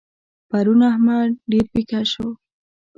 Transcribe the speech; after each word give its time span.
پرون 0.49 0.79
احمد 0.91 1.29
ډېر 1.51 1.65
پيکه 1.73 1.99
شو. 2.11 2.27